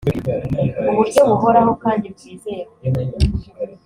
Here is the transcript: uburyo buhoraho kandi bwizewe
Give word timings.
uburyo 0.89 1.19
buhoraho 1.29 1.71
kandi 1.83 2.05
bwizewe 2.13 2.71